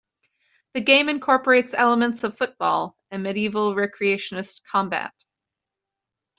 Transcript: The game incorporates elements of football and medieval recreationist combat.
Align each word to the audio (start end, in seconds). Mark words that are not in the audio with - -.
The 0.73 0.81
game 0.81 1.09
incorporates 1.09 1.75
elements 1.75 2.23
of 2.23 2.35
football 2.35 2.97
and 3.11 3.21
medieval 3.21 3.75
recreationist 3.75 4.63
combat. 4.63 5.13